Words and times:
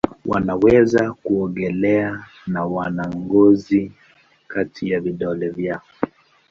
Wanaweza 0.25 1.13
kuogelea 1.13 2.25
na 2.47 2.65
wana 2.65 3.07
ngozi 3.07 3.91
kati 4.47 4.89
ya 4.89 4.99
vidole 4.99 5.49
vyao. 5.49 5.81